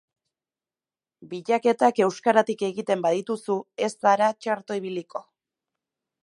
[1.33, 3.59] Bilaketak euskaratik egiten badituzu
[3.89, 5.25] ez zara txarto ibiliko.